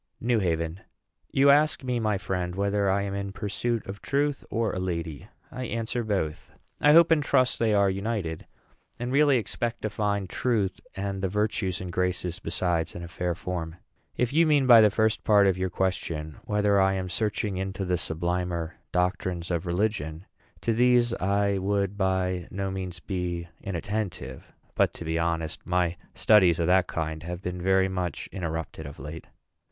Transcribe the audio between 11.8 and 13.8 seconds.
Graces besides, in a fair form.